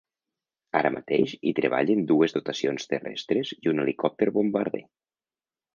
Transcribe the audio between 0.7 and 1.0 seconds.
Ara